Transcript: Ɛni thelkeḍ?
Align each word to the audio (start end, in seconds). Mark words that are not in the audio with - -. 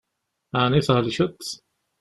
Ɛni 0.61 0.79
thelkeḍ? 0.87 1.37